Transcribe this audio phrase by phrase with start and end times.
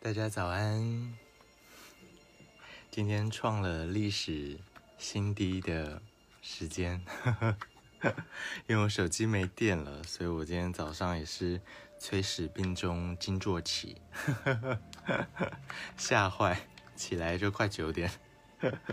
[0.00, 1.12] 大家早安！
[2.88, 4.56] 今天创了历史
[4.96, 6.00] 新低的
[6.40, 7.04] 时间，
[8.68, 11.60] 因为我手机没电了，所以我今天早上也是
[11.98, 14.00] 催死病中惊坐起，
[15.98, 18.08] 吓坏，起来就快九点，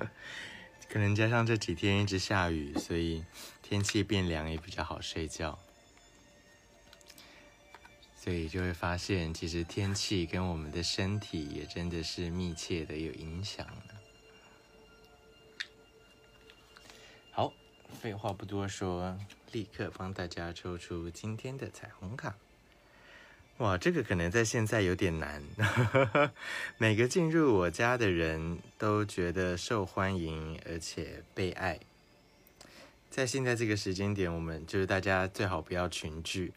[0.88, 3.26] 可能加上这几天一直下雨，所以
[3.62, 5.58] 天气变凉也比较好睡觉。
[8.24, 13.66] 所以就会发现，其实天气跟我们的身体也真的是密切的有影响。
[17.30, 17.52] 好，
[18.00, 19.14] 废话不多说，
[19.52, 22.34] 立刻帮大家抽出今天的彩虹卡。
[23.58, 25.42] 哇，这个可能在现在有点难。
[26.78, 31.78] 每个进入我家的人都觉得受欢迎，而且被爱。
[33.14, 36.52] 在现在这个时间点，我们就是大家最好不要群聚，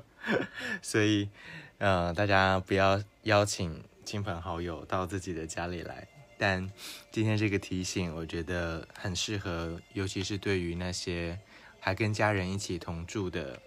[0.82, 1.30] 所以，
[1.78, 6.06] 呃，大家不要邀请亲朋好友到自己的家里来。
[6.36, 6.70] 但
[7.10, 11.40] 今天这个提醒，我觉得很适合，尤其是对于那些
[11.80, 13.58] 还跟家人一起同住的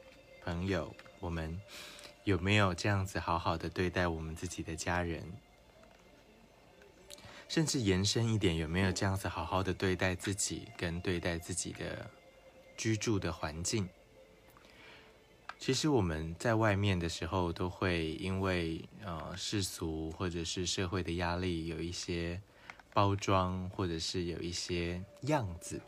[0.44, 1.60] 朋友，我们
[2.24, 5.24] 有没有这样子好好的对待我们自己的家人？
[7.50, 12.10] 甚至延伸一点，有没有这样子好好的对待自己，跟对待自己的
[12.82, 13.88] 居住的环境？
[15.60, 22.42] 其实我们在外面的时候，都会因为呃世俗或者是社会的压力，有一些
[22.92, 25.80] 包装，或者是有一些样子。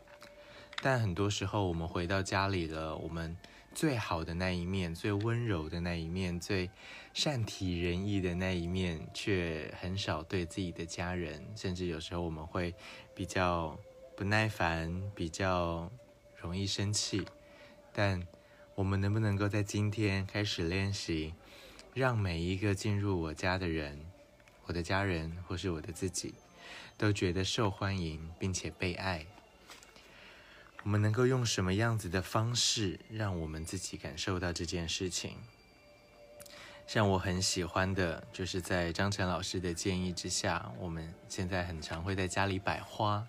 [0.80, 3.36] 但很多时候，我们回到家里了，我们
[3.74, 6.70] 最好的那一面，最温柔的那一面，最
[7.12, 12.72] 善体人意的那一面，却很少对自己的家人，甚至有时候我们会
[13.16, 13.76] 比较
[14.16, 15.90] 不耐烦，比较
[16.44, 17.26] 容易生气。
[17.90, 18.22] 但
[18.74, 21.32] 我们能不能够在今天开始练习，
[21.94, 24.04] 让每一个进入我家的人，
[24.66, 26.34] 我的家人或是我的自己，
[26.98, 29.24] 都觉得受欢迎并且被爱？
[30.82, 35.38] 我们能够用什么样子的方式，让我们自己感受到这件事情？
[36.86, 43.26] 像我很喜欢的，就是在张晨老师的建议之下，我们现在很常会在家里摆花。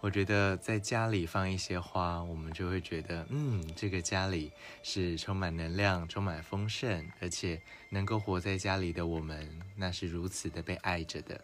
[0.00, 4.52] 我觉得在家里放一些花，我们就会觉得，嗯，这个家里
[4.84, 7.60] 是充满能量、充满丰盛，而且
[7.90, 11.40] 能够活在家里的我们，那是如此的被爱着的。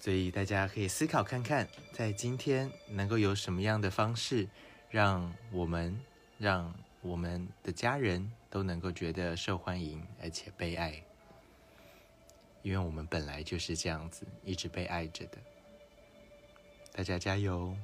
[0.00, 4.48] 所以大家可以思考看看，在今天能够有什么样的方式，
[4.90, 5.96] 让我们、
[6.36, 11.00] 让我们的家人都能够觉得受欢迎而且被爱，
[12.62, 15.38] 因为我们本来就是这样子，一直被爱着的。
[16.92, 17.74] 大家加油！